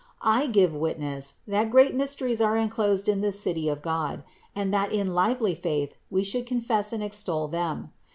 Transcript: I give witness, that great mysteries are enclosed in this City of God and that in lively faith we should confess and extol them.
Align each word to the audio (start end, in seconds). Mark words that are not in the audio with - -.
I 0.25 0.47
give 0.47 0.73
witness, 0.73 1.35
that 1.47 1.69
great 1.69 1.93
mysteries 1.93 2.41
are 2.41 2.57
enclosed 2.57 3.07
in 3.07 3.21
this 3.21 3.39
City 3.39 3.69
of 3.69 3.83
God 3.83 4.23
and 4.55 4.73
that 4.73 4.91
in 4.91 5.13
lively 5.13 5.53
faith 5.53 5.93
we 6.09 6.23
should 6.23 6.47
confess 6.47 6.91
and 6.91 7.03
extol 7.03 7.47
them. 7.47 7.91